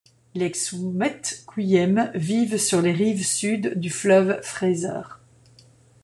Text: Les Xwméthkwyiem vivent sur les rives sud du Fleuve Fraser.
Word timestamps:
Les 0.33 0.49
Xwméthkwyiem 0.51 2.09
vivent 2.15 2.57
sur 2.57 2.81
les 2.81 2.91
rives 2.91 3.23
sud 3.23 3.79
du 3.79 3.91
Fleuve 3.91 4.41
Fraser. 4.41 5.03